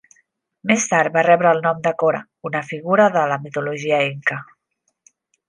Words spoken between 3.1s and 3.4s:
de la